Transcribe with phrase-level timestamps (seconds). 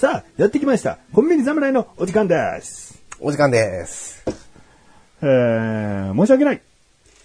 [0.00, 0.96] さあ、やってきました。
[1.12, 3.02] コンビニ侍のお時間です。
[3.20, 4.24] お時間です。
[5.20, 6.62] えー、申し訳ない。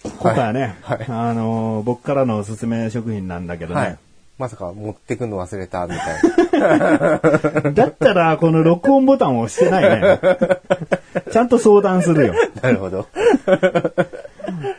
[0.02, 3.80] 今回はね、はいはいあのー僕からのおすすめ食品なんだけどね。
[3.80, 3.98] はい。
[4.36, 7.18] まさか持ってくの忘れたみたいな。
[7.72, 10.20] だったら、この録音ボタンを押してないね。
[11.32, 12.34] ちゃんと相談するよ。
[12.60, 13.08] なるほど。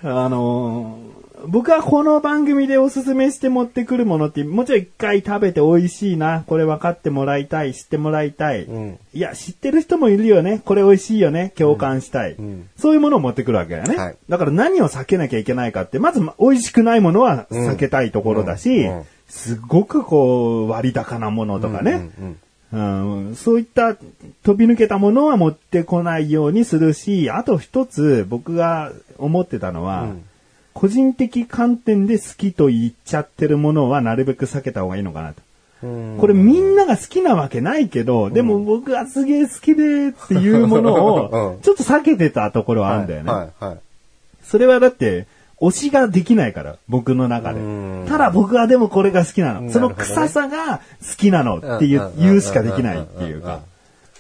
[0.03, 1.06] あのー
[1.48, 8.66] 僕はこの番組でおすすめして持ってくるものって、もちろん一回食べて美味しいな、これ分かってもらいたい、知ってもらいたい。
[8.66, 10.62] うんいや、知ってる人もいるよね。
[10.64, 11.53] これ美味しいよね。
[11.56, 12.34] 共感したい。
[12.34, 13.95] んそういうものを持ってくるわけだよね。
[13.95, 22.09] はいだから何を避けなきゃいけないかって、まず美味しくないものは避けたいところだし、うんうんすごくこう、割高なものとかね。
[22.22, 22.38] うん
[22.73, 23.98] うんうん、そういった
[24.44, 30.23] 飛び抜けたものは持ってこないようにするし、あと一つ僕が思ってたのは、うん
[30.78, 35.42] 個人的観点で好きと言っちゃってるものはなるべく避けた方がいいのかなと。
[35.84, 40.94] うんこれみんなが好きなわけないけど、でも僕はすげえ好きでっていうもの
[41.34, 43.31] うんをちょっと避けてたところはあるんだよね。
[43.31, 43.78] はい、はい。
[44.44, 45.25] それはだって、
[45.59, 48.06] 推しができないから、僕の中でうん。
[48.08, 49.72] ただ僕はでもこれが好きなの。
[49.72, 53.62] その臭さが好きなのっていううん言うしかできないっていうか。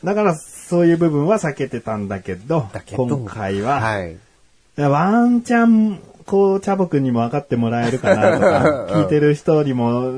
[0.03, 4.17] だからそういう部分は避けてたんだけど、だけど今回は、はい。
[4.77, 10.11] ワンチャン、こう、チャボくんにも分かってもらえるかなとか、聞いてる人にも、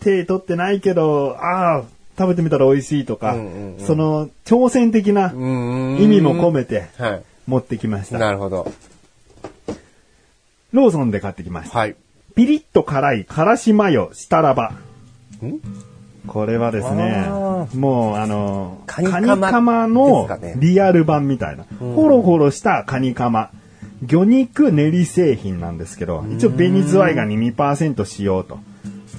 [0.00, 1.82] 手取ってないけど、ああ、
[2.18, 7.22] 食べてみたら美味しいとか、うんうんうんその、挑戦的なうん意味も込めてはい。
[7.46, 8.18] 持ってきました。
[8.18, 8.70] なるほど。
[10.72, 11.78] ローソンで買ってきました。
[11.78, 11.96] はい。
[12.34, 14.72] ピリッと辛いからしマヨしたらば。
[16.26, 21.64] これはですねあ、もうあの、カニカマのリアル版みたいな。
[21.78, 23.50] ホロホロしたカニカマ。
[24.04, 28.58] 魚肉練り製品なんですけど、一応紅ズワイガニ2%使用と。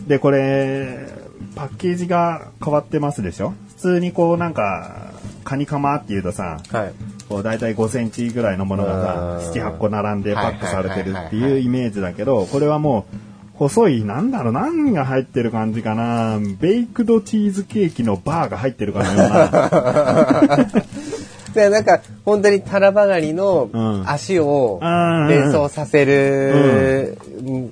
[0.08, 1.08] で、これ、
[1.56, 3.54] パッケージが変わってますでしょ？
[3.70, 5.12] 普通にこうなんか、
[5.44, 6.94] カニカマっていうとさ、はい。
[7.30, 13.18] こう大体5センチぐらいのものがさ、うん7、8個並んでパックされてるっていうイメージだけど、これはもう、
[13.58, 16.40] 細い、なんだろう、何が入ってる感じかな？
[16.60, 20.68] ベイクドチーズケーキのバーが入ってるかのような。
[21.54, 27.18] で、なんか、本当にタラバガニのうん足をうん連想させる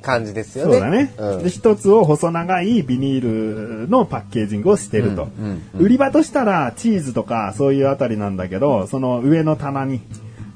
[0.01, 0.71] 感じですよね。
[0.73, 1.13] そうだね。
[1.17, 5.23] うんで、一つを細長いビニールのパッケージングをしてると。
[5.39, 10.01] うん売り場としたらチーズとかそういうあたりなんだけど、その上の棚に、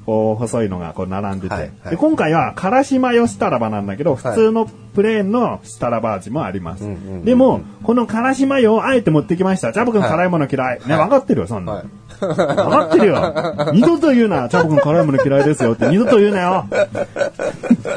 [0.06, 1.54] こう、細いのがこう並んでて。
[1.54, 6.84] はいはいで今回は、からしマヨスタラバなんだけど、普通のプレーンのスタラバ味もあります。
[6.84, 9.72] うんうんうんでも、このからしマヨをあえて持ってきました。
[9.72, 10.78] チャボくんはい辛いもの嫌い。
[10.86, 11.72] ね、分かってるよ、そんな。
[11.74, 11.84] はい
[12.20, 13.70] 分かってるよ。
[13.72, 14.48] 二度と言うな。
[14.48, 16.66] チャボくん辛いもの嫌いですよって二度と言うなよ。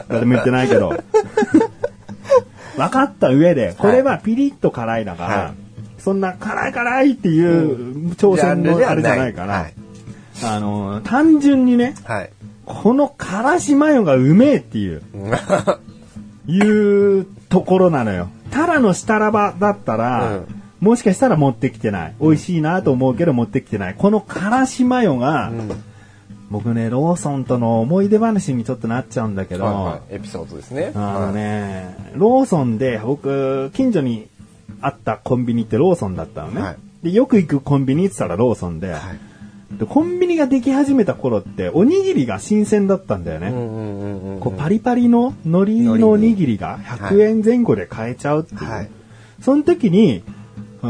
[0.08, 0.94] 誰も言ってないけど。
[2.78, 5.64] 分かった上で、これはピリッと辛いだから、はい
[6.04, 9.74] そんな辛い辛いっていう挑戦のあれじゃないから、はい。
[10.44, 12.30] あの、単純にね、はい。
[12.66, 15.02] このからしマヨがうめえっていう、
[16.46, 16.60] い
[17.22, 18.28] うところなのよ。
[18.52, 22.16] ただのしたらばだったら、うんもしかしたら持ってきてない。
[22.20, 23.96] 美味しいなと思うけど持ってきてない。
[23.98, 25.84] このからしマヨが、うん
[26.52, 30.16] 僕ね、ローソンとの思い出話にちょっとなっちゃうんだけど、はいはい。
[30.18, 30.92] エピソードですね。
[30.94, 34.28] あのね、ローソンで僕、近所に
[34.80, 36.62] あったコンビニってローソンだったのね。
[36.62, 39.78] はいでよく行くコンビニって言ったらローソンで,、はい。
[39.78, 43.52] で、コンビニができ始めた頃って、おにぎりが新鮮だったんだよね。
[44.40, 48.70] こうパリパリの海苔のおにぎりが100円前後で買えちゃうっていう。
[48.70, 48.90] はい
[49.42, 50.24] その時に、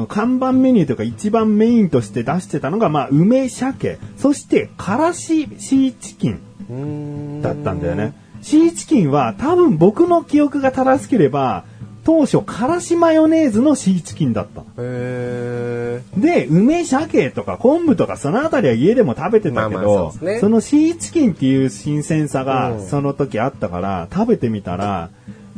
[0.07, 8.13] 看板メニューというか一番メインとして出してたのが、まあ、梅鮭、そして、からしシーチキンだったんだよね。
[8.41, 11.63] シーチキンは多分僕の記憶が正しければ、
[12.03, 14.65] 当初、からしマヨネーズのシーチキンだったの。
[14.77, 25.11] へで、梅鮭とか昆布とかそのあたりは家でも食べてたけまあまあど、そねそのシーチキンっていう新鮮さうんがその時あったから、食べてみたら、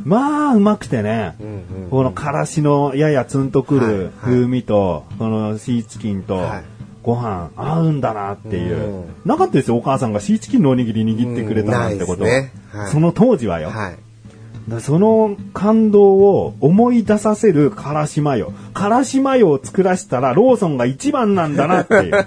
[0.04, 6.64] まあ、うまくてね、ーうんうんこのからしのややツンとくはいる風味と、このシーチキンとはい、
[7.02, 8.76] ご飯合うんだなっていう。
[8.76, 12.24] うんなかったですよ、お母さんがシーチキンのおにぎり握ってくれたなんてこと。
[12.24, 13.70] ないですねはいその当時はよ。
[13.70, 13.98] はい。
[14.68, 18.52] だその感動を思い出させるからしマヨ。
[18.74, 22.26] からしマヨを作らせたらローソンが一番なんだなっていう。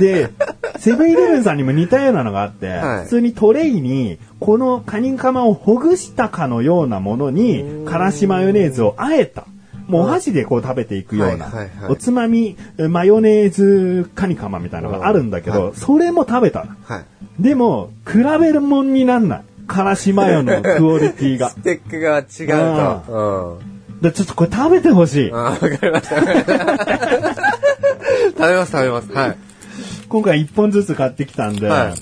[0.00, 0.30] で、
[0.78, 9.46] セブンイレブンさんにも似たようなのがあって、はい普通にトレイに、このカニカマをほぐしたかのようなものに、からしマヨネーズをあえた。
[9.86, 12.58] もうお箸でこう食べていくような、はいはいはいおつまみ
[12.90, 16.66] マヨネーズカニカマみたいなのがあるんだけど、うんそれも食べた。
[16.84, 17.42] はい。
[17.42, 19.42] でも、比べるもんになんない。
[19.66, 21.60] からしマヨのクオリティがス。
[21.60, 23.58] テックが違うと。
[23.60, 24.00] うん。
[24.00, 25.30] でちょっとこれ食べてほしい。
[25.30, 26.16] わかりました。
[26.20, 26.26] 食
[28.38, 29.12] べます、食べます。
[29.12, 29.36] はい。
[30.08, 31.94] 今回1本ずつ買ってきたんで、は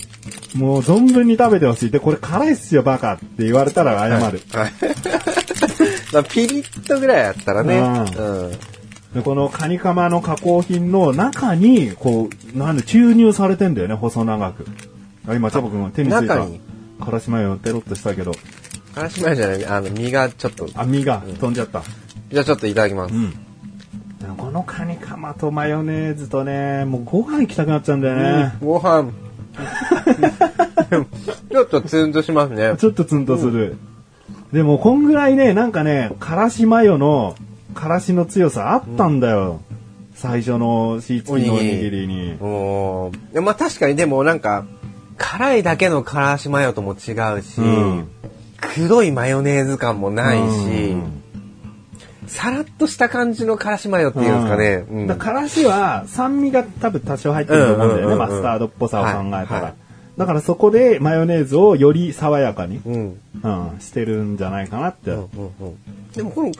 [0.55, 1.91] もう存分に食べてほしい。
[1.91, 4.41] で、これ辛いっすよ、バカって言われたら謝る。
[4.53, 4.73] はい。
[6.13, 7.77] まあ、ピリッとぐらいやったらね。
[7.77, 8.51] ううん。
[9.13, 14.65] でこのカニカマの加工品の中に、こう、なんで注入されてんだよね、細長く。
[15.27, 16.45] あ今、チャボくんが手についた。
[17.03, 18.31] からしマヨペロッとしたけど、
[18.95, 20.67] からしマヨじゃない、あの、身がちょっと。
[20.75, 21.83] 網が飛んじゃった。
[22.31, 23.17] じゃあちょっといただきますう。
[23.17, 23.46] ん。
[24.35, 28.53] このカニカマとマヨネーズとね、もうご飯行きたくなっちゃうんだよね。
[28.61, 29.11] ご飯。
[31.51, 32.75] ちょっとツンとしますね。
[32.77, 33.77] ちょっとツンとする。
[34.51, 37.35] でも、こんぐらいね、なんかね、からしマヨの、
[37.73, 39.61] からしの強さあったんだよ。
[40.13, 42.35] 最初のシーチキンのおにぎりに。
[42.39, 44.65] もう、でまあ確かにでもなんか、
[45.17, 48.07] 辛いだけのからしマヨとも違うし、うん
[48.59, 50.43] 黒いマヨネーズ感もないし、
[50.91, 51.23] うん
[52.27, 54.85] さらっとした感じのからしマヨっていうんですかね。
[54.89, 59.31] うんだからしは酸味が多分多少入ってると思うんだよね、うんうんうんうんマスタードっぽさを考えたら。
[59.31, 59.73] はいはい
[60.17, 63.21] だからそこでマヨネーズをより爽やかに、うん。
[63.43, 65.11] うん、してるんじゃないかなって。
[65.11, 65.77] うんうんうん
[66.15, 66.51] でもこの、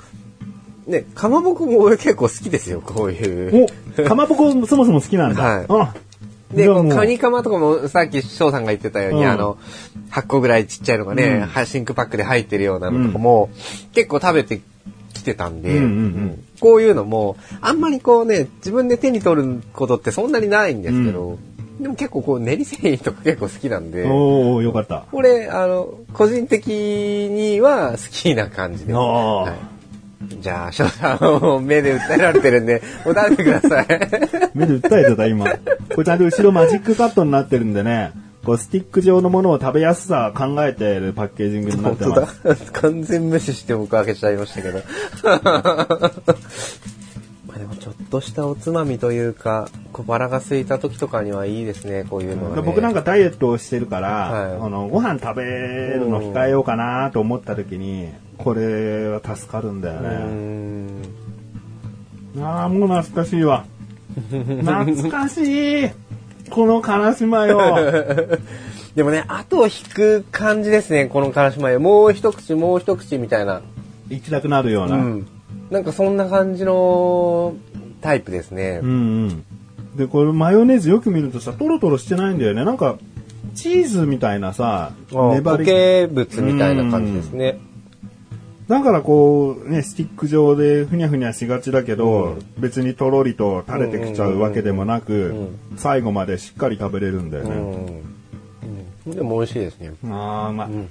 [0.86, 3.68] ね、かまぼこも俺結構好きですよ、こういう。
[3.98, 5.44] お、かまぼこそもそも好きなんだ。
[5.44, 9.58] はいうこのカニカマとかもさっき翔さんが言ってたように、うんあの、
[10.12, 13.50] 8個ぐらいちっちゃいのがね、うんは真空パックで入ってるようなのとかも、
[13.94, 14.62] 結構食べて
[15.18, 15.90] きてたんで、うんうんうんう
[16.34, 21.38] んこういうのも、あんまりこうね、自分で手に取ることってそんなにないんですけど、
[21.80, 25.06] でも結構こう練り繊維とか結構好きなんで、おー、よかった。
[25.12, 29.00] これ、あの、個人的には好きな感じです。
[30.42, 33.88] じゃあ、翔さん、目で訴えられてるんで、もう食べてください。
[34.56, 35.46] 目で訴えてた、今。
[35.46, 38.12] これちゃんと後ろマジックカットになってるんでね、
[38.48, 42.42] こうスティック状のものを食べやすさ考えているパッケージングになってます。
[42.44, 42.56] だ。
[42.80, 44.80] 完全無視して僕開けちゃいましたけど。
[47.46, 52.62] まあでもちょっとしたおつまみというか、小腹が空いた時とかにはいいですね、こういうのが、ね。
[52.62, 58.08] 僕なんかダイエットをしてるから、はいあのご飯食べるの控えようかなと思った時に、
[58.38, 60.10] これは助かるんだよね。
[62.40, 62.42] ん。
[62.42, 63.66] ああ、もう懐かしいわ。
[64.32, 65.90] 懐かしい。
[66.50, 67.60] このからしマヨ。
[68.96, 71.80] でもね、後を引く感じですね、このからしマヨ。
[71.80, 73.62] もう一口、もう一口みたいな。
[74.10, 74.96] 行きたくなるような。
[74.96, 75.28] うん。
[75.70, 77.54] なんかそんな感じの
[78.02, 78.80] タイプですね。
[78.82, 78.94] うんう
[79.28, 79.44] ん。
[79.96, 82.64] で、これマヨネーズよく見るとさ、トロトロしてないんだよね。
[82.64, 82.98] なんか、
[83.56, 85.66] チーズみたいなさ、粘固り。
[85.66, 87.60] 形物みたいな感じですね。
[88.68, 97.50] だからこう、ね、スティック状でふにゃふにゃしがちだけど、うん別にとろりと垂れてきちゃうわけでもなく、ん最後までしっかり食べれるんだよね。
[97.52, 98.04] うん。
[99.08, 99.16] うん。
[99.16, 99.94] でも美味しいですね。
[100.06, 100.90] ああ、まあ、ん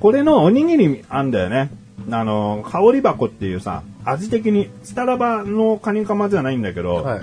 [0.00, 1.70] これのおにぎりあんだよね。
[2.10, 7.20] あの、香り箱っていうさ、味的に、スタラバのカニカマじゃないんだけど、はい。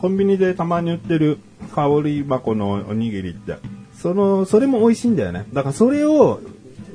[0.00, 1.38] コンビニでたまに売ってる
[1.74, 3.56] 香り箱のおにぎりって、
[3.96, 5.46] その、それも美味しいんだよね。
[5.52, 6.40] だからそれを、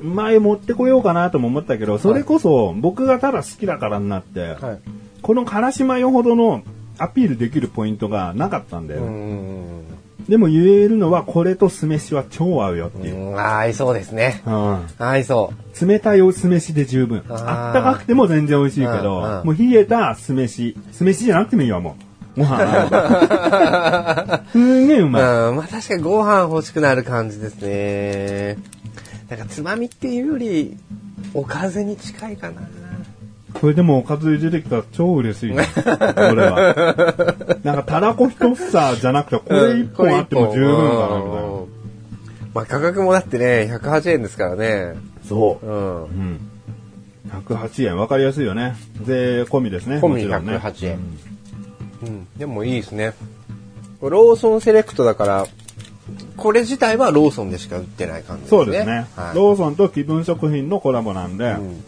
[0.02, 4.80] 前持ってこようかなとも思ったけど、それこそ僕がただ好きだからになって、はい。
[5.22, 6.62] このからしマヨほどの
[6.98, 9.02] アピールできるポイントがなかったんだよ。
[10.28, 13.16] でも言えるのはこれと酢飯は超合うよっていう。
[13.16, 14.42] うん、合いそうですね。
[14.46, 15.52] うん合いそ
[15.82, 15.86] う。
[15.86, 17.24] 冷たいお酢飯で十分。
[17.28, 20.76] あったかくても全然美味しいけど、うんうんもう冷えた酢飯。
[20.92, 21.96] 酢飯じゃなくてもいいわ、も
[22.36, 22.40] う。
[22.40, 24.42] ご飯。
[24.52, 25.22] すんげえううん、まい。
[25.22, 28.58] まあ確かにご飯欲しくなる感じですね。
[29.28, 30.76] なんかつまみっていうより、
[31.34, 32.62] おかずに近いかな。
[33.54, 35.66] これでもおかずで出てきたら超嬉しいね。
[36.16, 37.58] 俺は。
[37.64, 41.42] なんかたらこ一房じゃなくて、これ一本あっても十分だな、みたいな。
[41.42, 41.78] うん
[42.54, 44.94] まあ価格もだってね、108円ですからね。
[45.28, 45.70] そうう。
[45.70, 46.02] ん。
[46.02, 46.40] うん。
[47.28, 48.74] 108円、わかりやすいよね。
[49.04, 49.98] 税込みですね。
[49.98, 50.98] 込みもちろんね108円
[52.02, 52.26] うん。
[52.36, 53.14] でもいいですね。
[54.00, 55.46] ローソンセレクトだから、
[56.36, 58.64] これ自体はローソンでしか売ってない感じですね。
[58.64, 59.06] そうですね。
[59.16, 59.36] はい。
[59.36, 61.84] ローソンと気分食品のコラボなんで、うん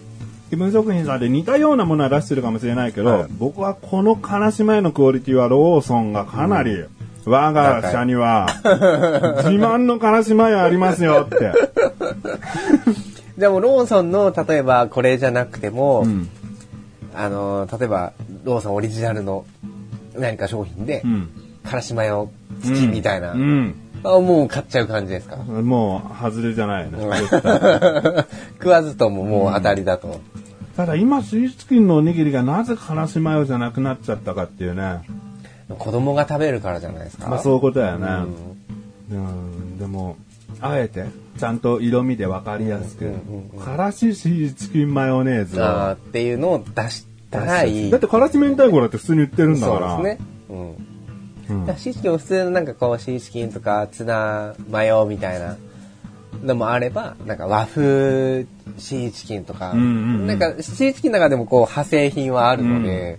[0.51, 6.85] 気分食品さんで似たようなものは出してるかもしれないけど、はい僕はこの悲し前のクオリティはローソンがかなり、
[7.25, 11.53] 我が社には自慢の悲し前ありますよって。
[13.39, 16.29] じゃあもうローソンの、例えばこれじゃなくても、うん。
[17.15, 18.13] あの、例えば
[18.45, 19.47] ローソンオリジナルの
[20.15, 21.29] 何か商品で、うん。
[21.63, 23.75] からしマヨ付きみたいな、うん。
[24.03, 25.37] あもう買っちゃう感じですか？
[25.37, 26.99] もう、外れじゃないね。
[28.59, 30.21] 食わずとももう当たりだと。
[30.77, 35.01] ただ今、スイーツチキンのおにぎりがなぜからしマヨじゃなくなっちゃったかっていうね。
[35.79, 37.29] 子供が食べるからじゃないですか？
[37.29, 38.07] まあそういうことだよね。
[39.11, 39.31] うんう
[39.75, 39.79] ん。
[39.79, 40.17] でも、
[40.61, 41.05] あえて、
[41.39, 43.13] ちゃんと色味でわかりやすくうん
[43.59, 47.91] うん、からしシーチキンマヨネーズをあーっていうのを出したらいい。
[47.91, 49.97] だってからし明太子だって普通に売ってるんだから。
[49.97, 50.27] そうですね。
[50.51, 50.87] うん。
[51.51, 55.57] うんだからシーチキンも普通のなんかこうシーチキンとかツナマヨみたいな
[56.43, 58.47] のもあれば、なんか和風
[58.79, 59.89] シーチキンとか、うんうんう
[60.25, 63.19] んなんかシーチキンの中でもこう派生品はあるので、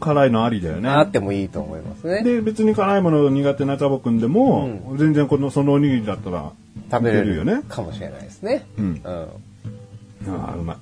[0.00, 0.88] 辛いのありだよね。
[0.88, 2.22] あってもいいと思いますね。
[2.22, 6.52] で、別に辛いもの苦手なチャボくんでも、全然この、そのおにぎりだったら、
[6.90, 7.62] 食べれるよね。
[7.68, 8.64] かもしれないですね。
[8.78, 9.02] うん。
[9.04, 10.34] うん。
[10.34, 10.76] ああ、うまい。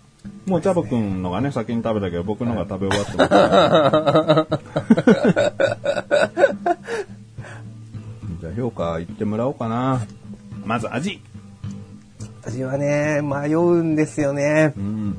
[0.46, 3.24] もうチャボくんのがね、先に食べたけど、僕のが食べ終わってま
[4.46, 4.66] す。
[8.40, 10.06] じゃあ評価言ってもらおうかな。
[10.64, 11.20] まず味。
[12.44, 14.80] 味はね、迷うんですよねう。
[14.80, 15.16] ん。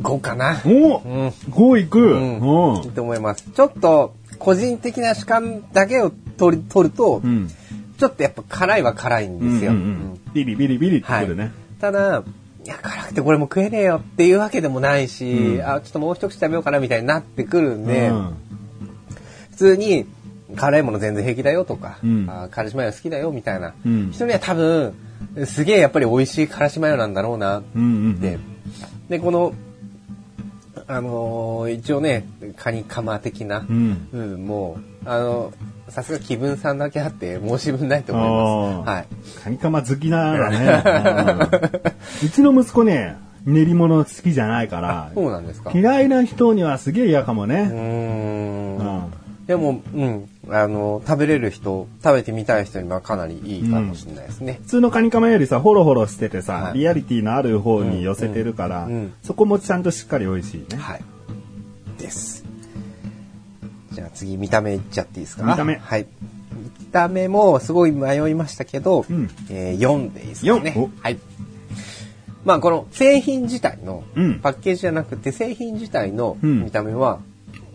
[0.00, 0.62] 5かな。
[0.64, 1.28] おうん。
[1.28, 3.44] 5いく、うんうんいいと思います。
[3.54, 7.50] ちょっと、個人的な主観だけを取り取ると、うん。
[7.98, 9.72] ちょっとやっぱ辛いは辛いんですよ。
[9.72, 11.50] うんうんうんビリビリビリってくるね。
[11.80, 12.22] ただ、
[12.64, 15.66] いや、辛くてこれも食えねえよっていうわけでもないし、うん。
[15.66, 18.36] あ、ちょっともう一口食べようかなみたいになってくるんで、うん。
[19.50, 20.06] 普通に、
[20.56, 22.26] 辛いもの全然平気だよとか、うん。
[22.28, 24.10] あ辛子マヨ好きだよみたいな、うん。
[24.12, 24.94] 人には多分、
[25.46, 28.38] すげえやっぱり美味しい辛子マヨなんだろうなっうんうんて。
[29.08, 29.54] で、この、
[30.90, 34.08] あのー一応ね、カニカマ的なうん。
[34.10, 35.52] 部分も、あの、
[35.88, 38.90] さすが気分さんだけあって申し分ないと思います。
[38.90, 39.06] はい。
[39.42, 40.82] カニカマ好きならね。
[42.22, 43.16] うんうちの息子ね、
[43.46, 45.70] 練り物好きじゃないから、そうなんですか。
[45.72, 47.54] 嫌いな人にはすげえ嫌かもうね。
[47.54, 47.70] ー。
[47.70, 49.12] うんん。
[49.50, 54.60] でも、うん、あの、食べれる人、食べてみたい人にはかなりいいかもしれないですね。
[54.62, 60.78] 普通のカニカマよりさ、ホロホロしててさ、はいリアリティのある方に寄せてるから、うんうんそこもちゃんとしっかり美味しいね。
[60.78, 61.00] はい。
[61.98, 62.44] です。
[63.90, 65.42] じゃあ次、見た目いっちゃっていいですか？
[65.44, 66.06] 見た目はい。
[66.78, 70.90] 見た目もすごい迷いましたけど、うんえー4でいいですかね4お。
[71.02, 71.18] はい。
[72.44, 77.18] まあこの製品自体の、うんパッケージじゃなくて製品自体のうん見た目は、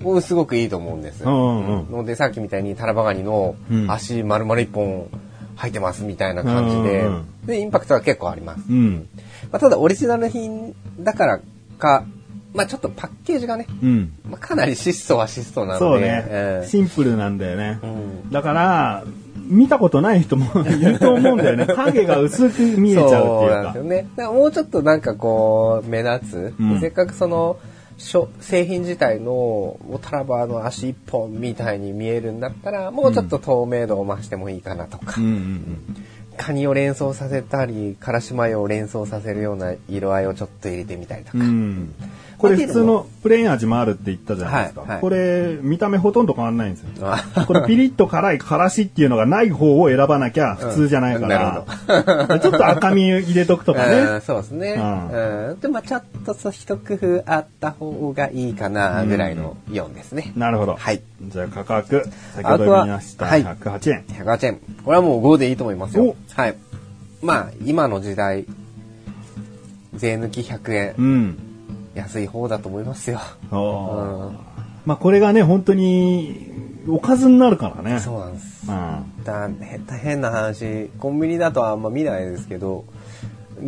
[0.01, 1.23] 僕すごくいいと思うんです。
[1.23, 5.07] うんうんうんのでさっきみたいにタラバガニのうん足丸々一本
[5.55, 8.63] 入ってますみたいな感じで、うんうんで、インパクトは結構あります。
[8.69, 9.07] うん。
[9.51, 11.39] まあ、ただオリジナル品だから
[11.77, 12.05] か、
[12.53, 14.13] まあちょっとパッケージがね、うん。
[14.29, 17.79] まあ、かなり質素は質素なので、そうね、えーシンプルなんだよね。
[17.83, 19.03] うんだから、
[19.47, 21.67] 見たことない人も いると思うんだよね。
[21.75, 23.83] 影が薄く見えちゃうってそういうかなんですよ。
[23.83, 24.07] ね。
[24.17, 27.57] もうちょっとなんかこう、目立つ、うんせっかくその、
[27.97, 36.05] 製品自体のおタラバの足一本みたいに見えるんだったら、もうちょっと透明度を増してもいいかなとか、うんうん
[36.37, 41.37] カニを連想させたり、からしマヨを連想させるような色合いをちょっと入れてみたりとか。
[41.37, 41.93] うん。
[42.35, 42.39] うん。
[42.39, 44.81] これ普通のプレーン味もあるって言ったじゃないですか。
[44.81, 46.87] はいはいこれ、見た目ほとんど変わんないんですよ。
[47.01, 51.65] あこれピリッと辛いからしっていうのがない方を選ばなきゃ普通じゃないから、
[52.39, 54.21] ちょっと赤み入れとくとかうんね。
[54.25, 54.73] そうですね。
[54.77, 55.59] うんうん。
[55.59, 60.31] で、まあちょっとそう一工夫あった方がいいかな、ぐらいの4ですね。
[60.35, 60.75] なるほど。
[60.75, 61.01] はい。
[61.23, 64.03] じゃあ価格、先ほど言いましたはい108円。
[64.07, 64.59] 108円。
[64.83, 66.15] これはもう5でいいと思いますよお。
[66.33, 66.55] はい。
[67.21, 68.45] まあ、今の時代、
[69.95, 71.37] 税抜き100円、うん。
[71.95, 73.19] 安い方だと思いますよ。
[73.51, 74.37] うん
[74.85, 76.51] まあこれがね、本当に
[76.87, 77.99] おかずになるからね。
[77.99, 78.69] そうなんです。
[78.69, 79.23] うん。
[79.23, 82.85] だ変変な話、コンビニだとあんま見ないですけど、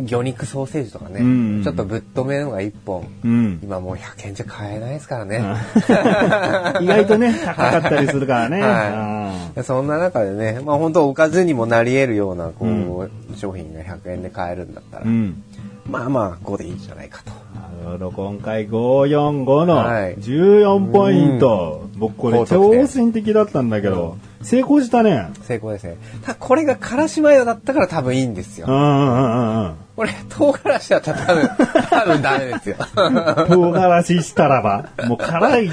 [0.06, 3.58] 魚肉ソーセージとかね、うんちょっとぶっ止めのが1本、うん。
[3.62, 5.42] 今もう100円じゃ買えないですからね。
[6.80, 8.60] 意外とね、高かったりするからね。
[8.60, 15.42] はい、そんな中でね、まあ本当おかずにもなり得るようなこう、商品が100円で買えるんだったら、うんうん。
[15.88, 17.30] まあまあ5でいいんじゃないかと。
[17.54, 21.86] なるほど、今回545のはい14ポイント。
[21.96, 25.30] 僕これ高得点挑戦的だったんだけど、成功したね。
[25.42, 25.96] 成功ですね。
[26.22, 28.66] ただこれがからしマヨだったから多分いいんですよ。
[28.68, 29.74] うんうんうんうん。
[29.96, 31.48] これ唐辛子だったら多分、
[31.90, 32.76] 多分ダメですよ。
[33.48, 35.70] 唐辛子したらば、もう辛い、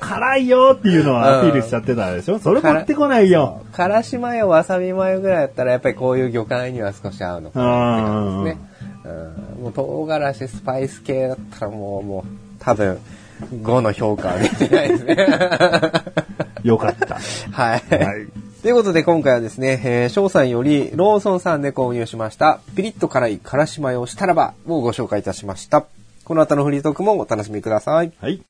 [0.00, 2.40] 辛いよっていうのをアピールしちゃってたでしょ？
[2.40, 3.60] それ持ってこないよ。
[3.72, 8.60] からしマヨ、わさびマヨぐらいだったらやっぱりこういう魚介には少し合うのかなって感じですね。
[8.77, 8.77] うん、
[9.60, 12.24] もう唐辛子、スパイス系だったらもう、もう
[12.58, 12.98] 多分
[13.40, 15.16] 5の評価は出てないですね。
[16.64, 17.18] よかった。
[17.52, 17.82] はい。
[18.04, 18.26] はい。
[18.62, 25.86] ということで今回はですね、えー、翔さんよりローソンさんで購入しました、ピリッと辛い辛子マヨしたらばをご紹介いたしました。
[26.24, 28.12] この後のフリートークもお楽しみください。
[28.20, 28.42] はい。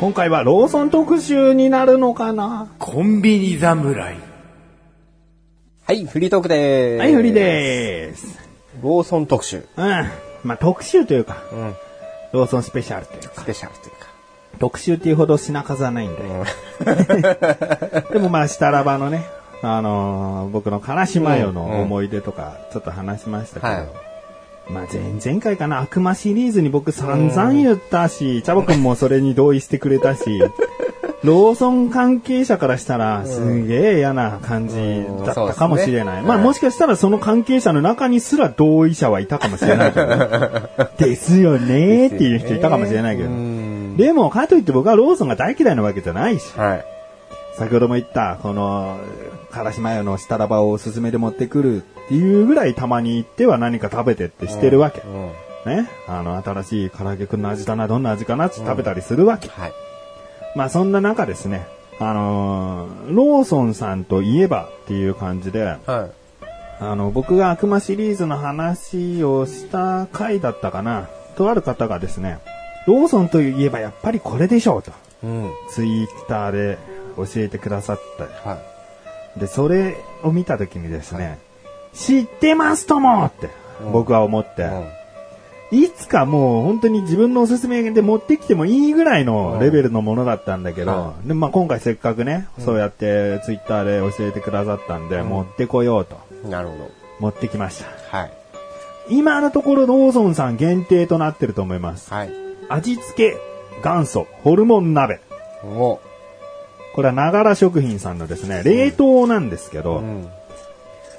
[0.00, 2.68] 今回はローソン特集になるのかな？
[2.78, 4.16] コンビニ侍。
[5.84, 7.00] はい、フリートークでーす。
[7.00, 8.38] はい、フリでーす。
[8.82, 9.66] ローソン特集。
[9.76, 10.10] うん。
[10.42, 11.74] まあ、特集というか、うん。
[12.32, 14.08] ローソンスペシャルというか、スペシャルというか。
[14.58, 16.22] 特集っていうほど品数はないんで。
[18.10, 19.26] でもまあ、したらばのね、
[19.60, 24.09] あのー僕の辛子マヨの思い出とか、ちょっと話しましたけど、はい
[24.72, 30.42] まあ前々回かな、悪魔シリーズに僕散々言ったし、チャボくんもそれに同意してくれたし、
[31.22, 34.76] ローソン関係者からしたら、すげえ嫌な感じ
[35.24, 36.04] だったかもしれない。
[36.04, 40.06] まあうんねはいもしかしたらその関係者の中にすら同意者はいたかもしれないけど、
[40.98, 43.28] ですよねーっていう人いたかもしれないけど。
[43.28, 43.96] うん。
[43.96, 46.84] でも、かといって僕はローソンが大嫌いなわけじゃないし、はい。
[47.54, 48.96] 先ほども言った、この、
[49.50, 55.00] からしマヨのしたらばをおすすめで持ってくるっていうぐらいたまに行っては何か食べてってしてるわけ。
[55.00, 55.32] うん。
[55.66, 55.88] ね。
[56.08, 59.48] あの、新しい唐揚げくんの味だな、どんな味かなって食べたりするわけ。
[59.48, 59.72] はい。
[60.56, 61.66] まあそんな中ですね、
[61.98, 65.80] あのーローソンさんといえばっていう感じで、はい。
[66.82, 72.38] あの、僕が悪魔シリーズの話をした回だったかな、とある方がですね、
[72.86, 74.92] ローソンといえばやっぱりこれでしょうと、
[75.22, 75.50] うん。
[75.68, 76.78] ツイッターで
[77.16, 78.48] 教えてくださった。
[78.48, 78.69] はい。
[79.36, 81.38] で、それを見たときにですね、
[81.92, 83.50] 知ってますともって
[83.84, 85.00] うん僕は思って、うん
[85.72, 96.18] いつかもう本当に自分のおすすめで持ってきてもいいぐらいのレベルのものだったんだけど、はでまあ今回せっかくね、そうやってツイッターで教えてくださったんで、持ってこようと
[96.48, 96.90] なるほど。
[97.20, 98.16] 持ってきました。
[98.16, 98.32] はい。
[99.10, 102.12] 今のところローソンさん限定となってると思います。
[102.12, 102.32] はい。
[102.68, 103.38] 味付け
[103.84, 105.20] 元祖ホルモン鍋。
[105.64, 106.00] お
[106.94, 110.28] これはながら食品さんのですね、冷凍なんですけど、うん。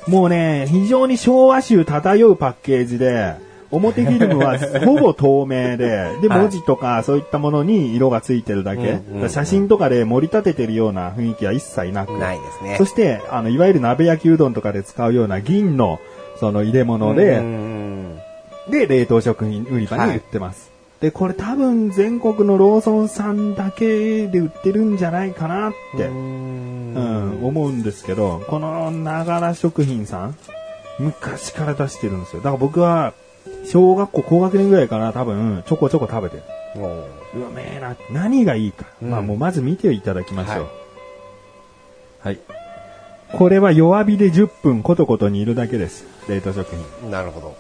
[0.08, 3.36] もうね、非常に昭和臭漂うパッケージで、
[3.72, 9.00] 表フィルムは ほぼ透明で、で、はい文字とかそういったものに色がついてるだけ。
[9.30, 12.18] 写真とかで盛り立ててるような雰囲気は一切なく。
[12.18, 12.76] ないですね。
[12.78, 16.00] そして、あの、いわゆる鍋焼きうどんとかで使うような銀の、
[16.40, 18.20] その入れ物で、うん
[18.70, 20.71] で、冷凍食品売り場に売ってます。
[21.02, 26.06] で、これ多分全国のローソンさんだけで売ってるんじゃないかなって。
[26.06, 30.36] うんうん、思うんですけど、このながら食品さん、
[31.00, 32.42] 昔から出してるんですよ。
[32.42, 33.14] だから僕は、
[33.66, 36.44] 小学校高学年ぐらいかな、多分、ちょこちょこ食べてる。
[36.76, 38.86] うめえな、何がいいか。
[39.02, 40.56] うんまあもうまず見ていただきましょう。
[40.56, 40.82] はい
[42.24, 42.40] はい。
[43.34, 46.06] これは弱火で10分コトコト煮るだけです。
[46.30, 46.68] 冷凍食
[47.02, 47.10] 品。
[47.10, 47.56] なるほど。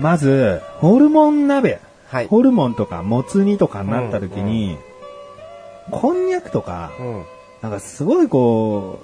[0.00, 1.80] まず、ホルモン鍋。
[2.12, 2.28] はい。
[2.28, 4.76] ホルモンとかもつ煮とかになった時に、
[5.90, 7.24] こんにゃくとか、うん。
[7.62, 9.00] なんかすごいこ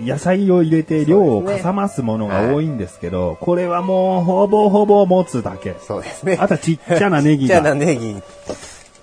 [0.00, 5.76] う、野菜を入れて量をかさますものが多いんですけど、これはもうほぼほぼ持つだけ。
[5.86, 6.38] そうですね。
[6.40, 7.74] あとはちっちゃなネギちっちゃなが。
[7.74, 8.14] ネギ。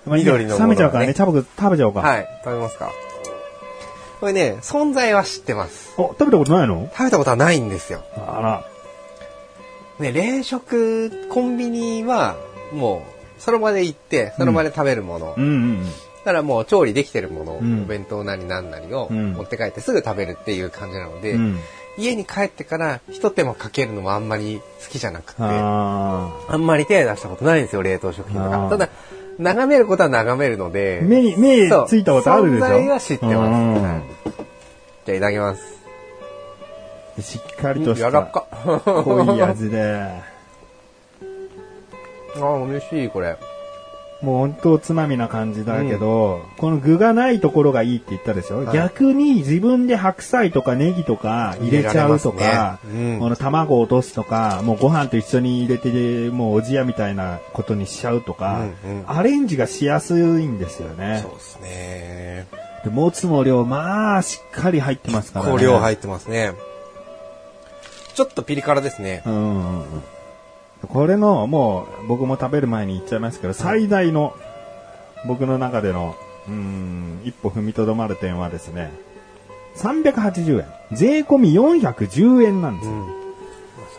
[0.04, 2.00] まあ緑のね冷めちゃうからね、チャボく食べちゃおうか。
[2.00, 2.28] はい。
[2.42, 2.90] 食べますか
[4.18, 5.94] これね、存在は知ってます。
[5.96, 6.88] お、食べたことないの？
[6.92, 8.02] 食べたことはないんですよ。
[8.16, 8.64] あら。
[10.00, 12.34] ね、冷食、コンビニは、
[12.72, 15.34] もう、その場で行って、その場で食べるもの。
[15.36, 15.48] うんう
[15.82, 15.86] ん
[16.24, 21.40] だからもう調理できてるもの、うんお弁当なりなんなりをうん持って帰ってすぐ食べるっていう感じなので、うん。
[21.40, 21.58] うん。
[21.98, 28.56] 家に帰ってから一手間かけるのもあんまり好きじゃなくて、ああんまり手出したことないんですよ、冷凍食品とあか。
[28.66, 28.88] ーただ、
[29.38, 32.64] 眺めることは眺めるのでー、目に、目ついたことあるでしょ？
[32.64, 34.34] 存在は知ってます。
[35.04, 35.74] じゃあいただきます。
[37.20, 38.46] しっかりとしやらったか。
[39.04, 40.33] 濃い味で。
[42.34, 43.36] あー、美味しい、これ。
[44.22, 61.34] もう本当おつまみな感じだけど、この具がないところがいいって言ったでしょ、はい逆に自分で白菜とかネギとか入れちゃうとか、ねうんこの卵を落とすとか、もうご飯と一緒に入れて、もうおじやみたいなことにしちゃうとか、うんうんアレンジがしやすいんですよねそう。
[61.34, 62.46] ですね。
[62.84, 65.52] でもつも量、まあ、しっかり入ってますからね。
[65.52, 66.52] 香料入ってますね。
[68.14, 69.22] ちょっとピリ辛ですね。
[69.26, 70.02] うんうんうん。
[70.86, 74.34] これの、もう、僕も食べる前に言っちゃいますけど、最大の、
[75.26, 76.14] 僕の中での、
[76.48, 78.92] うん、一歩踏みとどまる点はですね、
[79.76, 80.66] 380円。
[80.92, 82.94] 税込み410円なんですよ。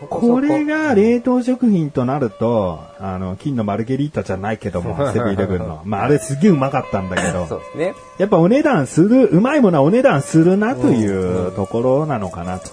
[0.00, 5.80] そこそこれが冷凍食品となると、あの、金のマルゲリータじゃないけども、セブンイレブンの。
[5.84, 7.94] まあ、あれすげえうまかったんだけど、 そうですね。
[8.18, 12.70] やっぱお値段する、うまいものはお値段するなというところなのかなと。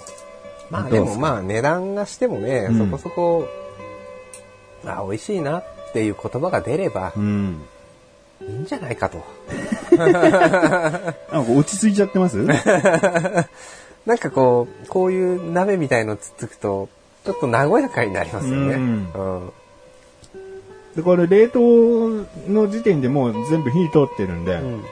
[0.69, 1.09] まあどうですか？
[1.11, 3.47] でもまあ値段がしてもね、うんそこそこ、
[4.85, 7.61] あ、美味しいなっっていう言葉が出ればうん。
[8.41, 9.23] いいんじゃないかと。
[9.95, 12.37] なんか落ち着いちゃってます？
[14.05, 16.89] なんかこう、こういう鍋みたいのつっつくと、
[17.23, 18.73] ちょっと和やかになりますよね。
[18.73, 19.53] うんうん
[20.95, 24.83] で、これ冷凍の時点でもう全部火通ってるんで、うん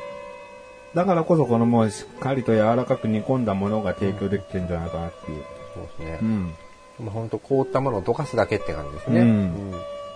[0.93, 5.43] だからこそこのもうしっかりと柔らかく煮込んだものが提供できてるんじゃないかなっていう。
[5.73, 6.25] そうですねう。
[6.25, 6.53] ん。
[6.99, 9.21] もうほんと凍ったものを溶かすだけって感じですね。
[9.21, 9.73] うん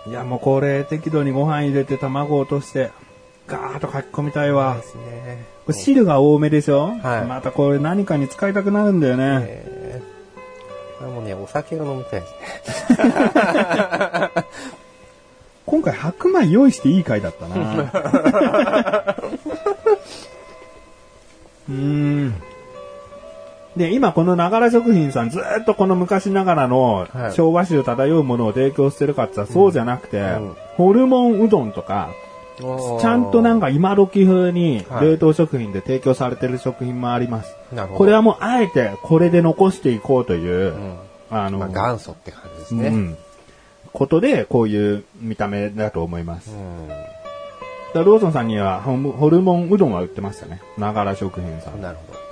[0.08, 2.92] いや、もうこれ適度にご飯入れて卵を落として、
[3.48, 4.82] ガーッと書き込みたいわで。
[4.84, 5.44] すね。
[5.66, 6.90] これ汁が多めでしょ？
[7.02, 9.24] はいまたこれ何かに使いたくなるんだよね。
[9.48, 12.98] えー、これもね、お酒が飲みたいですね。
[15.66, 17.56] 今回白米用意していい回だったな。
[21.68, 22.34] うーん。
[23.76, 32.10] で、今このながら食品さんずーっとこの昔ながらのはい昭和種漂うものを提供してるかって言ったらそうじゃなくて、んホルモンうどんとか、
[32.58, 37.54] ちゃんとなんか今時風にはい冷凍食品で提供されてる食品もあります。
[37.72, 37.98] なるほど。
[37.98, 40.96] これはもうあえてこれで残していこうという、うん、
[41.30, 42.88] あの、まあ元祖って感じですね。
[42.88, 43.18] うん、
[43.92, 46.50] ことでこういう見た目だと思います。
[46.50, 46.88] うん
[47.94, 50.60] ローソンさんにはホルモンうどんは売ってましたね。
[50.76, 51.80] ながら食品さん。
[51.80, 52.25] なるほど。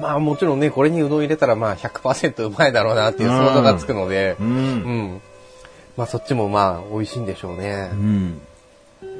[0.00, 4.44] まあもちろんね、これにうどん入れたらまあ100%うまいだろうなっていう想像がつくので、う。
[4.44, 4.50] うん
[5.14, 5.22] ん。
[5.96, 7.94] まあそっちもまあ美味しいんでしょうねう。
[7.94, 8.40] ん。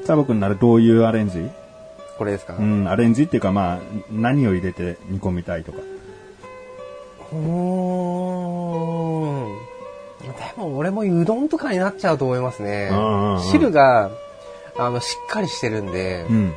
[0.04, 1.48] サボ君ならどういうアレンジ？
[2.18, 5.78] これですか、うん、アレンジっていうかまあ、何を入れて煮込みたいとか。
[7.32, 7.42] うーん。
[10.22, 13.42] でも俺もうどんとかになっちゃうと思いますねうんうんうん。
[13.42, 14.10] 汁が、
[14.78, 16.54] あの、しっかりしてるんで、うん。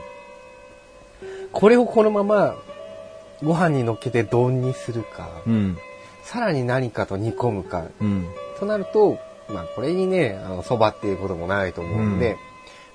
[1.52, 2.56] これをこのまま
[3.44, 5.78] ご飯に乗っけて丼にするか、うん。
[6.24, 8.28] さらに何かと煮込むか、うん。
[8.60, 9.18] となると、
[9.50, 12.38] まあこれにね、あの、蕎麦っていうこともないと思うんで、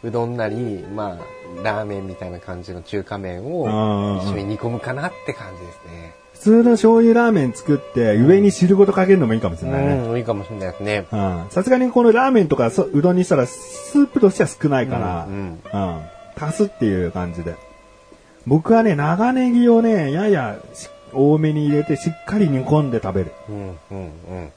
[0.04, 6.14] うどんなり、まあ、ラーメンみたいな感じの中華麺うんうんうんを一緒に煮込むかなって感じですね。
[6.34, 9.94] 普通の醤油ラーメン作って上に汁ごとかけるのもいいかもしれないね。
[9.94, 11.06] うん、いいかもしれないですね。
[11.10, 15.60] うんさすがにこのラーメンとかそうどんにしたらスープとしては少ないから、ううんん
[16.38, 17.54] 足すっていう感じで。
[18.46, 23.32] 僕はね、長ネギをね、ややし多めに入れてしっかり煮込んで食べる。
[23.48, 24.52] うん、うん、うん、うん。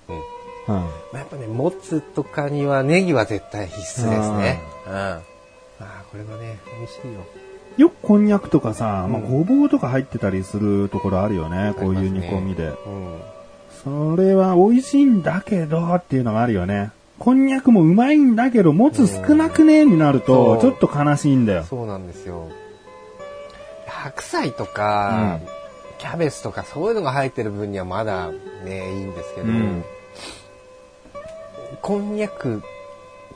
[0.70, 4.60] うんまあ、やっぱね、もつとかにはネギは絶対必須ですね。
[4.86, 4.94] うん。
[4.94, 5.22] ま
[5.80, 7.22] あ、これはね、美味しいよ。
[7.78, 12.68] よくこんにゃくとかさ、まあ、うんごぼうとか入ってたりするところあるよね、こういう煮込みで。
[12.68, 12.76] うん。
[13.84, 16.92] それは美味しいんだけどっていうのがあるよね。
[17.20, 19.86] こんにゃくもうまいんだけど、もつ少なくね？
[19.86, 21.64] になると、ちょっと悲しいんだよ。
[21.64, 22.50] そうなんですよ。
[23.98, 25.40] 白菜とか、
[25.98, 28.32] キャベツとかそういうのが入ってる分にはまだ
[28.64, 29.84] ね、いいんですけど、うん。
[31.82, 32.62] こんにゃく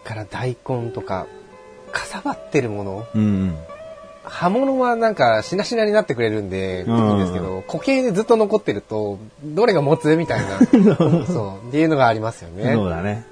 [0.03, 1.25] から大根とか、
[1.91, 3.57] かさばってるもの、うん。
[4.23, 10.15] 葉物はなんかしなしなになってくれるんで、いいうんんですけど、固形でずっと残ってると、どれが持つ？
[10.15, 10.59] みたいな、
[11.25, 12.71] そう、っていうのがありますよね。
[12.73, 13.25] そうだね。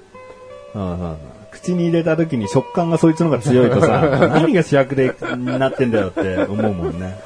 [0.74, 1.12] うんうんう。
[1.12, 1.16] ん
[1.62, 4.00] 口に入れた時に食感がそいつの方が強いとさ、
[4.32, 7.18] 何が主役でなってんだよって思うもんね。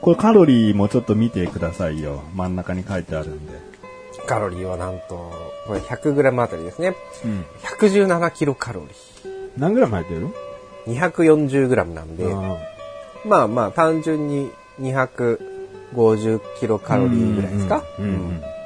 [0.00, 2.22] これカロリーもちょっと見てくださいよ。
[2.34, 3.52] 真ん中に書いてあるんで。
[4.26, 5.32] カロリーはなんと、
[5.66, 6.94] これ 100g あたりですね。
[7.24, 7.44] うん。
[7.64, 8.82] 117キロカロ
[9.56, 10.28] 何グラム入ってる？
[10.86, 11.10] リー。
[11.10, 12.56] 240g なんで、あ
[13.26, 14.50] まあまあ単純に
[14.80, 15.38] 250
[16.60, 17.82] キロカロリーぐらいですか？
[17.98, 18.57] うんうんうんだか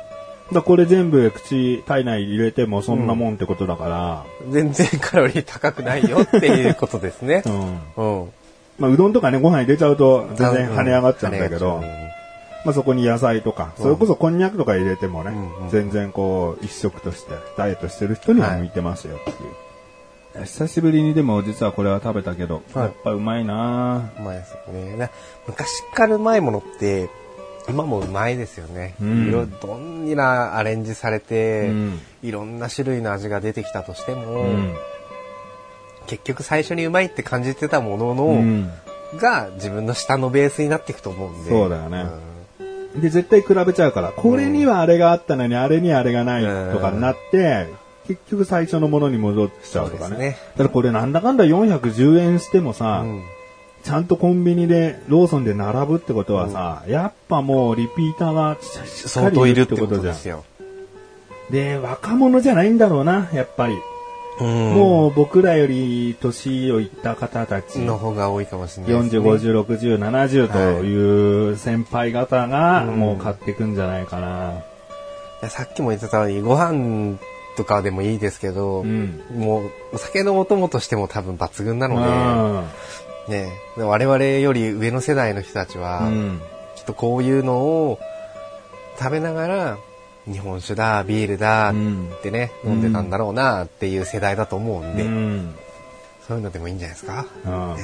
[0.53, 7.49] らこれ全部口、体内入れてもそんなもんってことだから、全然カロリー高くないよっていうことですねう。
[7.51, 8.21] ん。
[8.21, 8.33] うん。
[8.79, 12.12] まあ、うどんとかね、ご飯入れちゃうと全然跳ね上がっちゃうんだけど、跳ね上がっちゃ
[12.65, 20.45] まあそこに野菜とか、それこそこんにゃくとか入れてもね、うんうん全然こう、一食として、ダイエットしてる人には向いてますよっていう。
[20.45, 24.97] 久しぶりにでも実はこれは食べたけど、はいやっぱうまいなううまいですよね。
[24.97, 25.11] な
[25.47, 27.11] 昔からうまいものって、
[27.68, 28.94] 今もうまいですよね。
[29.01, 34.75] うんいろどんなアレンジされて、うんいろんな種類の味が出てきたとしても、うん。
[36.07, 38.70] 結局最初にうまいって感じてたものの、うん。
[39.16, 41.51] が自分の下のベースになっていくと思うんで。
[41.51, 42.07] そうだよね
[42.96, 47.66] で、絶対比べちゃうから、これにはあれがあったのに、あれにはあれがないとかになって、
[48.07, 50.18] 結局最初のものに戻っちゃうとかね。
[50.18, 53.22] ねだからこれなんだかんだ410円してもさ、うん
[53.83, 60.14] ちゃんとコンビニで、ローソンで並ぶってことはさ、やっぱもうリピーターがしっか相当りいるっいるっててことじゃん。
[60.14, 60.45] ですよ。
[61.51, 63.75] で、若者じゃないんだろうな、やっぱり。
[64.40, 69.31] うんもう僕らより年をいった方たち、の方が多いかもしれないです、40、ね。
[69.31, 74.53] 50、60、70という先輩方がうんもう買っていくんじゃないかな。
[74.53, 77.18] いやさっきも言ってたように、ご飯
[77.57, 82.66] とかでもいいですけど、うんもうお酒のお供としても多分抜群なのあで、
[83.29, 86.41] ね、我々より上の世代の人たちは、ーうん。
[86.77, 87.99] きっとこういうのを
[88.99, 89.79] 食べながら、
[90.27, 95.55] 日本酒だ、ビールだうんってね、飲んでたんだろうなっていう世代だと思うんで、うん。
[96.27, 97.27] そういうのでもいいんじゃないですか？
[97.45, 97.83] うんね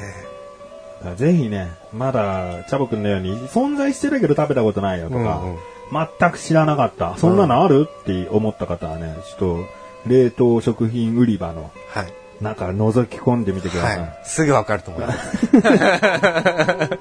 [1.16, 5.58] ぜひね、まだ、チャボくんのように、存在してるけど食べたことないよとか、うんうん
[5.90, 7.16] 全く知らなかった。
[7.16, 7.88] そんなのある？
[7.88, 9.64] って思った方はね、ちょっと、
[10.06, 12.12] 冷凍食品売り場のはい。
[12.40, 13.98] 中覗き込んでみてください。
[13.98, 14.20] はい。
[14.24, 15.48] すぐわかると思います。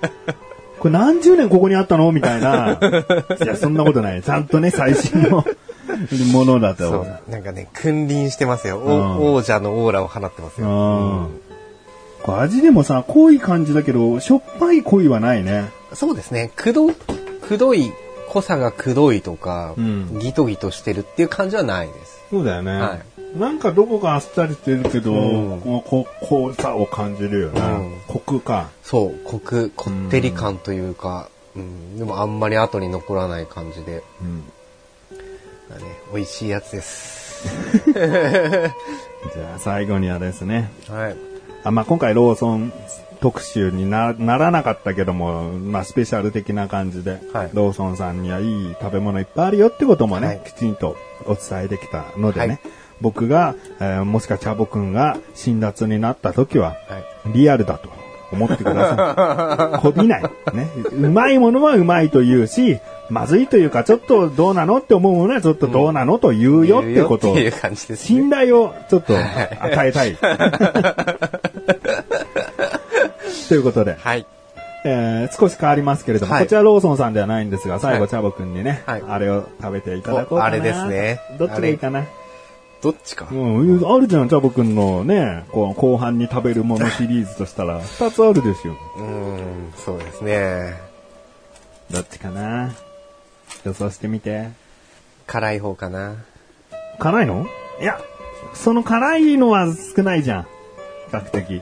[0.79, 2.11] これ何十年ここにあったの？
[2.11, 2.77] みたいな。
[3.43, 4.21] いや、そんなことない。
[4.21, 5.43] ちゃんとね、最新の
[6.31, 7.19] ものだとそ思う。
[7.27, 7.31] う。
[7.31, 8.77] なんかね、君臨してますよ。
[8.77, 10.67] おうん王者のオーラを放ってますよ。
[10.67, 12.39] うん。
[12.39, 15.65] 味でもさ、濃い感じだけど、しょっぱい濃いはないね。
[15.93, 16.51] そうですね。
[16.55, 17.91] くど、くどい、
[18.29, 22.21] 濃さがくどいとか、うんギトギトしてるっていう感じはないです。
[22.29, 22.71] そうだよね。
[22.79, 22.97] は
[23.35, 27.61] なんかどこかあっさりしてるけど、うんこのこ濃さを感じるよね。
[27.61, 28.69] うんコクか。
[28.83, 34.43] そう、コク、こってり感というか、うん、でもあんまり後に残らない感じで、うん。
[35.69, 37.47] だね、美味しいやつです。
[37.93, 41.17] じゃあ最後にはですね、はい。
[41.63, 42.71] あまあ、今回ローソン
[43.19, 52.59] 特集になならなかったけども、まあ、スペシャル的な感じで、はいローソンさんにはいい食べ物いっぱいあるよってこともね、はいきちんとお伝えできたのでね、はい
[53.01, 56.75] 僕が、えーもしかチャボくんが辛辣になった時は、は
[57.29, 57.33] い。
[57.33, 57.89] リアルだと
[58.31, 59.81] 思ってください。
[59.83, 60.23] こびない。
[60.53, 60.67] ね。
[60.91, 62.79] うまいものはうまいと言うし、
[63.09, 68.07] まずいというか、ちょっとどうなのって思うものはちょっとどうなのと言うよってことを言うよっていう感じですね。
[68.19, 70.15] 信頼をちょっと与えたい。
[73.47, 74.25] ということで、はい。
[74.83, 80.43] えー少し変わりますけれども、はいこちらローソンさんではないんですが、最後、はいチャボくんにね、はいあれを食べていただこうかな。
[80.43, 82.03] おあれですねどっちがいいかな。
[82.81, 83.27] どっちか。
[83.31, 88.71] うん、あるじゃん、チャボくんのね、こう後半に食べるものシリーズとしたら、二つあるでしょ。
[88.97, 90.75] うーん、そうですね。
[91.89, 92.73] どっちかな？
[93.63, 94.49] 予想してみて。
[95.25, 96.17] 辛い方かな。
[96.99, 97.47] 辛いの？
[97.81, 97.99] いや、
[98.53, 100.43] その辛いのは少ないじゃん。
[100.43, 100.49] 比
[101.11, 101.61] 較的。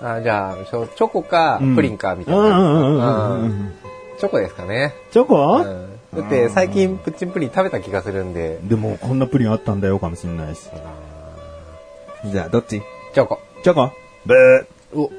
[0.00, 3.72] あじゃあ、チョコかうんプリンかみたいうんうんうんうんな。
[4.18, 4.94] チョコですかね。
[5.10, 8.58] チョコ、うんだって最近プッチンプリン食べた気がするんで。
[8.62, 10.68] でも、こんなプリンあったんだよかもしんないし。
[12.26, 12.82] じゃあ、どっち？
[13.14, 13.40] チョコ。
[13.64, 13.90] チョコ
[14.26, 15.10] ブー、お、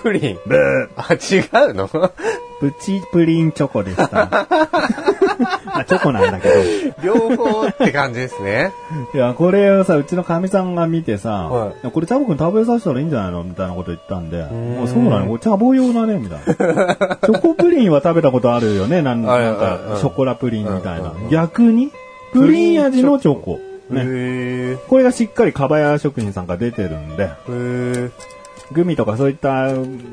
[0.00, 0.38] プリン。
[0.46, 1.88] ブー、あ、違うの？
[1.88, 4.46] プチプリンチョコでした。
[5.64, 6.48] まあ、チョコなんだけ
[7.02, 8.72] 両方って感じですね。
[9.12, 9.18] ど。
[9.18, 15.26] いや、これをさ、うちのかみさんが見てさ、はいこれチャボくん食べさせたらいいんじゃないのみたいなこと言ったんで、んもうそうなの？
[15.26, 17.16] これチャボ用だねみたいな。
[17.22, 21.90] チョコプリンは食べたことあるよねなんはいなんか、ショコラプリンみたいな逆に？
[22.32, 23.58] プリン味のチョコ。
[23.90, 24.02] ね。
[24.04, 28.10] へこれがしっかりかばや食品さんが出てるんで、ー。
[28.72, 29.68] グミとかそういった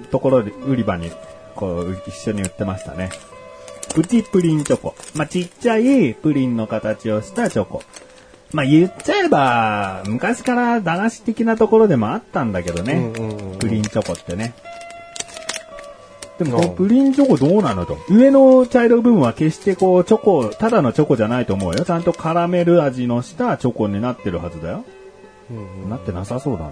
[0.09, 1.11] ところで売り場に
[1.55, 3.09] こう一緒に売ってましたね。
[3.93, 4.95] プチプリンチョコ。
[5.15, 7.84] まあ、ちっちゃいプリンの形をしたチョコ。
[8.54, 12.93] まあ、言っちゃえば、昔から駄菓子的なところでもあったんだけどね。
[12.93, 14.54] うんうんうんプリンチョコってね。
[16.38, 17.97] でも、プリンチョコどうなのと。
[18.10, 21.84] 上の茶色い部分は決してこう、チョコ、ただのチョコじゃないと思うよ。
[21.84, 24.86] ちゃんとカラメル味のしたチョコになってるはずだよ。
[25.50, 26.71] うんなってなさそうだな。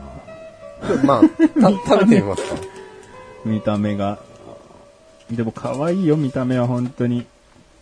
[0.93, 1.21] うんまあ、
[1.61, 2.55] た食べてみますか。
[3.43, 4.19] 見た目が。
[5.31, 7.25] でも可愛いよ、見た目は本当に。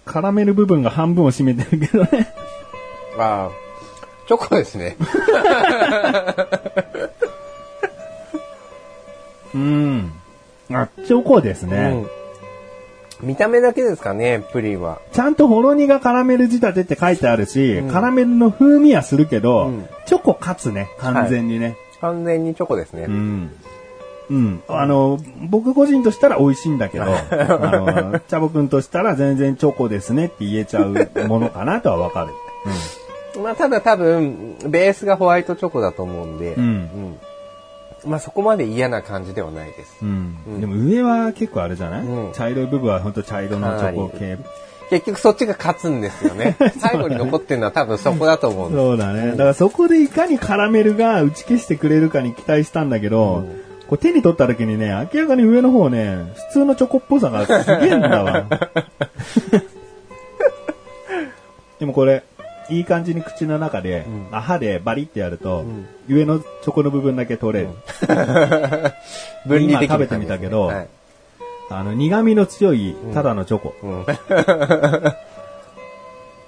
[0.06, 2.34] カラメル部分が半分を占めてるけどね。
[3.17, 3.51] ああ、
[4.27, 4.97] チョコですね。
[9.53, 10.12] うん。
[10.71, 12.06] あ、チョコですね。
[13.21, 13.27] うん。
[13.27, 14.99] 見た目だけですかね、プリンは。
[15.13, 21.77] ちゃんとほろ苦カラメル仕立てって書いてあるし、うんカラメルの風味はするけど、うんチョコ勝つね、完全にね。
[22.01, 23.03] 完全にチョコですね。
[23.03, 23.51] うん。
[24.29, 24.63] うん。
[24.67, 32.33] あの、僕個人としたら美味しいんだけど、あの、 チャボくんとしたら全然チョコですねって言えちゃうものかなとはわかる。
[33.41, 37.17] まあ、ただ多分、ベースがホワイトチョコだと思うんで、うんうん
[38.05, 39.97] まあ、そこまで嫌な感じではないです。
[40.01, 40.38] うん。
[40.47, 44.38] うんでも上は結構あれじゃない、うん茶色い部分は本当茶色のチョコ系。
[44.89, 46.57] 結局そっちが勝つんですよね。
[46.77, 48.83] 最後に残ってるのは多分そこだと思うんです。
[48.83, 49.31] そうだね。
[49.31, 58.46] だからそこでいかにカラメルが打ち消してくれるかに期待したんだけど、うんこう手に取った時にね、明らかに上の方ね、普通のチョコっぽさがすげえんだわ。
[61.80, 62.24] でもこれ、
[62.69, 67.72] いい感じに口の中で、んあ歯でバリってやると、ん上のチョコの部分だけ取れる。
[69.46, 70.88] 分離的今食べてみたけどはい
[71.69, 73.74] あの、苦味の強い、ただのチョコ。
[73.82, 74.06] うん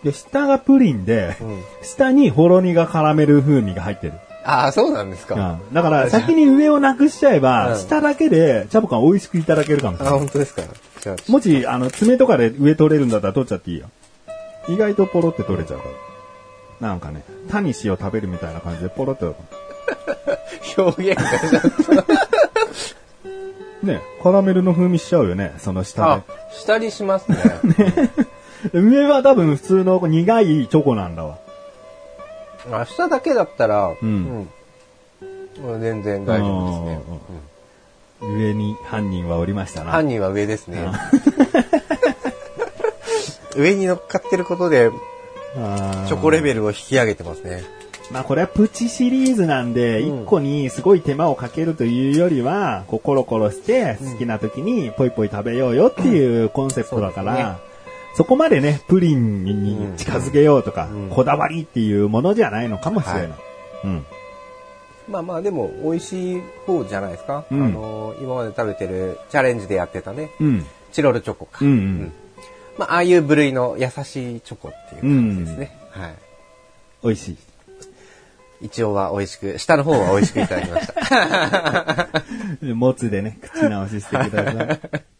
[0.03, 4.13] で、下がプリンで、ん下にほろ苦カラメル風味が入ってる。
[4.47, 5.35] ああ、そうなんですか。
[5.35, 10.19] うんだから、先に上をなくしちゃえば、うん下だけで、チャボカン美味しくいただけるかもしれあ、ない。
[10.19, 10.61] 本当ですか。
[11.01, 13.89] じゃあ、もし、あの、爪とかで上取れるんだったら取っちゃっていいよ。
[14.67, 15.85] 意外とポロって取れちゃうか
[16.81, 16.87] ら。
[16.89, 19.25] なんかね、タニシを食べるみたいな感じでポロって。
[20.77, 22.15] 表現がちょっと。
[23.85, 27.37] ね、カラメルの風味しちゃうよね、その下あ、下にしますね。
[27.77, 28.09] で。
[28.79, 31.37] 上は多分普通の苦いチョコなんだわ。
[32.71, 34.49] あ下だけだったら、うんうん
[35.79, 36.99] 全然大丈夫で
[38.25, 38.37] すね。
[38.37, 39.91] 上に犯人はおりましたな。
[39.91, 40.85] 犯人は上ですね。
[43.55, 44.91] 上に乗っかってることで、
[46.07, 46.43] チョコレル。
[46.43, 47.63] ベルを引き上げてますね。
[48.11, 57.59] まあこれはプチシリーズなんで、うん一個にすごい手間をかけるというよりは、こうコロコロして好きな時にポイポイ食べようよっていうコンセプトだから、
[58.15, 63.21] そこまでね、プリンに近づけようとか、うんこだわりっていうものじゃないのかもしれない。
[63.23, 63.31] はい
[63.83, 64.05] うん。
[65.09, 67.45] まあまあでも美味しい方じゃないですか。
[67.51, 70.65] うんあの、今まで食べてるチャレンジでやってたね、うん。
[70.91, 71.59] チロルチョコか。
[71.61, 72.13] うんうん
[72.77, 75.77] まあああいう部類の優しいチョコっていう感じですね。
[75.91, 76.15] はい。
[77.03, 77.37] 美味しい。
[78.61, 80.87] 一応は美味しく、下の方は美味しくいただきまし
[82.61, 82.63] た。
[82.73, 85.15] もつでね、口直ししてください。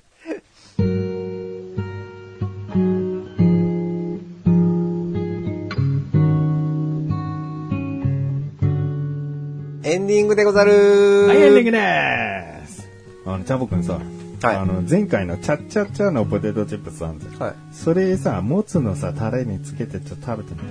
[9.88, 12.90] エンディングでござるはい、エンディングです。
[13.24, 14.00] あの、チャボくんさ、
[14.42, 17.34] はいあの、前回のチャッチャッチャのポテトチップスあんじゃん。
[17.38, 17.54] はい。
[17.72, 20.66] それさ、もつのさ、タレにつけてちょっと食べてみて。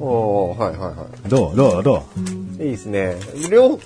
[0.00, 2.06] おー、はいはいはどうどうど
[2.58, 2.62] い。
[2.62, 3.16] いいですね。
[3.50, 3.78] 両、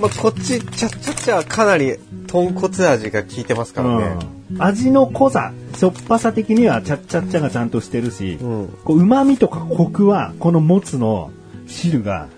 [0.00, 4.16] まあ、こっち、ちゃっちゃっちゃかなり豚骨味が効いてますうからね。
[4.52, 4.62] うん。
[4.62, 11.30] 味の濃さ、しょっぱさ的にはチャッチャッチャがちゃんとしてるし、うんこう旨味とかコクは、このもつの
[11.66, 12.28] 汁が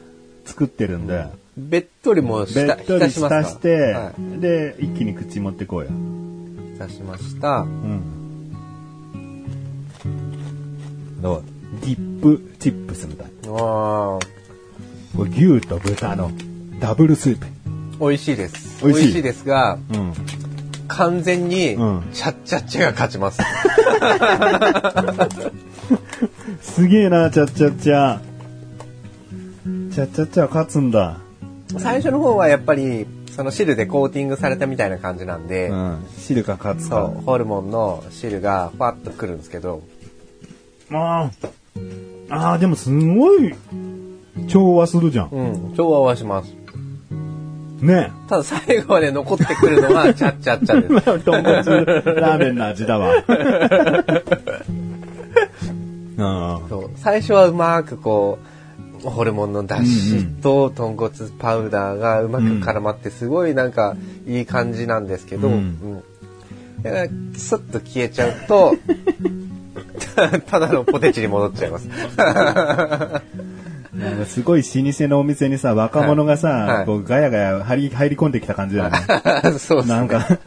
[0.45, 1.27] 作ってるんで、
[1.69, 4.41] べっとりもした、べっとり浸して、はい。
[4.41, 5.91] で、一気に口持ってこうよ。
[6.75, 7.59] 浸しました。
[7.59, 8.01] うん。
[11.21, 11.43] どう？
[11.83, 13.27] ディップチップスみたい。
[13.47, 13.51] あー、
[15.17, 16.31] これ牛と豚の
[16.81, 17.47] ダブルスープ。
[18.01, 18.85] 美味しいです。
[18.85, 19.23] 美味しい？
[19.23, 20.13] ですが、うん。
[20.89, 23.41] 完全に、うんチャッチャッチャが勝ちます。
[26.61, 28.19] すげえな、チャッチャッチャ。
[29.93, 31.19] チャッチャッチャ勝つんだ。
[31.79, 36.07] 最初の方はやっぱり、その汁でコーティングされたみたいな感じなんで、うん。
[36.19, 39.83] 汁が勝つかそう、ホルモンの汁がファッとくるんですけど、
[40.91, 41.31] あ
[42.31, 42.31] あ。
[42.31, 43.55] ああ、でもすごい
[44.49, 45.29] 調和するじゃん。
[45.31, 46.55] うん、調和はします。
[47.81, 50.95] ねただ最後まで残ってくるのは、チャッチャッチャです。
[51.11, 51.19] え。
[51.19, 51.55] 豚骨
[52.21, 53.15] ラーメンの味だわ。
[56.23, 58.47] あそう最初はうまくこう、
[59.03, 66.03] ホルモンの出汁と豚骨パウダーがうまく絡まって、すごいなんかいい感じなんですけど、ううんん
[66.83, 68.75] だからスッと消えちゃうと、
[70.47, 71.89] ただのポテチに戻っちゃいます。
[72.17, 73.23] あ。
[73.93, 78.99] なんかすごい老舗のお店にさ、若者がさ、はいこうガヤガヤ入り入り込んできた感じだよね。
[79.59, 79.89] そうね。
[79.89, 80.39] なんか、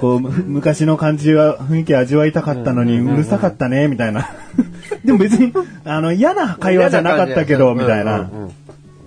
[0.00, 4.30] こう、む昔の感じは、雰囲気味わいたかったのに、うるさかったね、みたいな。
[5.04, 5.52] でも別に、
[5.84, 8.20] あの、嫌な会話じゃなかったけど、みたいな。
[8.20, 8.50] うんうんうん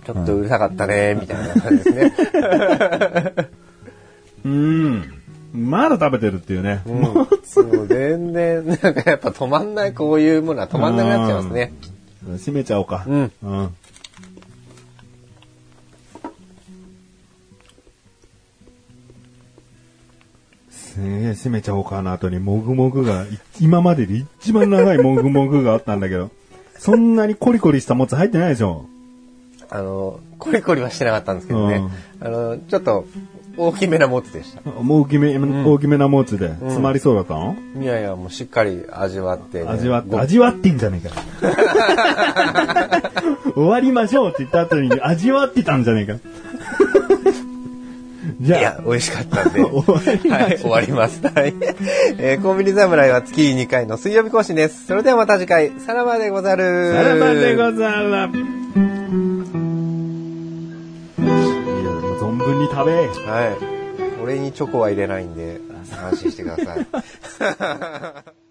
[0.05, 2.13] ちょっとうるさかったね、みたいな感じですね。
[4.45, 5.13] うん。
[5.53, 6.81] まだ食べてるっていうね。
[6.85, 7.27] うんも
[7.83, 11.73] う全然、なんかやっぱ止まんない、こういうものは止まんなくなっちゃいますね。
[12.37, 13.05] 閉めちゃおうか。
[13.07, 13.31] うん。
[13.43, 13.69] うん。
[20.93, 23.27] すげえ閉めちゃおうかな後にもぐもぐが、い
[23.59, 26.29] 今までで一番長いもぐもぐがあったんだけど、
[26.77, 28.85] そんなにコリコリしたもつ入ってないでしょ？
[29.69, 31.81] あの、コリコリはしてなかったんですけどね。
[32.19, 33.05] あの、ちょっと
[33.57, 34.61] 大きめなもつでした。
[34.69, 39.69] もう大きめ、大きめなもつで、詰まりそうだったの、いやいや、もうしっかり味わって、ね。
[39.69, 41.15] 味わって、ご味わってんじゃねえか。
[43.55, 46.19] 終わりましょうって言った後に味わってたんじゃねえか。
[48.41, 49.61] じゃあ、いや、美味しかったんで。
[49.65, 51.21] 終わりましょうはい、終わります。
[51.23, 51.53] はい。
[52.17, 54.85] えーコンビニ侍は月2回の水曜日更新です。
[54.85, 56.93] それではまた次回、さらばでござる。
[56.93, 58.09] さらばでござる。
[58.09, 58.33] いや、も
[62.09, 62.93] う存分に食べ。
[62.93, 63.73] はい。
[64.23, 65.59] 俺にチョコは入れないんで、
[66.09, 68.33] 安心してください。